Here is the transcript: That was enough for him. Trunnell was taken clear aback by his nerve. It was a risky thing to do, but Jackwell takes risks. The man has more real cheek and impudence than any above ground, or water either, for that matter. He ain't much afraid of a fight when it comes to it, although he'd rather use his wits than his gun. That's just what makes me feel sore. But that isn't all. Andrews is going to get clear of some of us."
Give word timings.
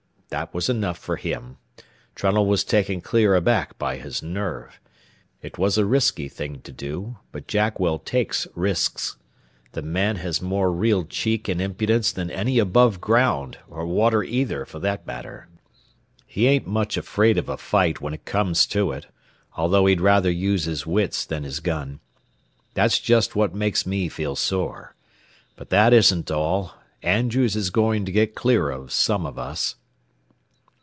That 0.37 0.53
was 0.53 0.69
enough 0.69 0.97
for 0.97 1.17
him. 1.17 1.57
Trunnell 2.15 2.45
was 2.45 2.63
taken 2.63 3.01
clear 3.01 3.35
aback 3.35 3.77
by 3.77 3.97
his 3.97 4.23
nerve. 4.23 4.79
It 5.41 5.57
was 5.57 5.77
a 5.77 5.85
risky 5.85 6.29
thing 6.29 6.61
to 6.61 6.71
do, 6.71 7.17
but 7.33 7.47
Jackwell 7.49 7.99
takes 7.99 8.47
risks. 8.55 9.17
The 9.73 9.81
man 9.81 10.15
has 10.15 10.41
more 10.41 10.71
real 10.71 11.03
cheek 11.03 11.49
and 11.49 11.59
impudence 11.59 12.13
than 12.13 12.31
any 12.31 12.59
above 12.59 13.01
ground, 13.01 13.57
or 13.69 13.85
water 13.85 14.23
either, 14.23 14.63
for 14.63 14.79
that 14.79 15.05
matter. 15.05 15.49
He 16.25 16.47
ain't 16.47 16.65
much 16.65 16.95
afraid 16.95 17.37
of 17.37 17.49
a 17.49 17.57
fight 17.57 17.99
when 17.99 18.13
it 18.13 18.23
comes 18.23 18.65
to 18.67 18.93
it, 18.93 19.07
although 19.57 19.85
he'd 19.85 19.99
rather 19.99 20.31
use 20.31 20.63
his 20.63 20.87
wits 20.87 21.25
than 21.25 21.43
his 21.43 21.59
gun. 21.59 21.99
That's 22.73 22.99
just 22.99 23.35
what 23.35 23.53
makes 23.53 23.85
me 23.85 24.07
feel 24.07 24.37
sore. 24.37 24.95
But 25.57 25.71
that 25.71 25.91
isn't 25.91 26.31
all. 26.31 26.73
Andrews 27.03 27.57
is 27.57 27.69
going 27.69 28.05
to 28.05 28.13
get 28.13 28.33
clear 28.33 28.69
of 28.69 28.93
some 28.93 29.25
of 29.25 29.37
us." 29.37 29.75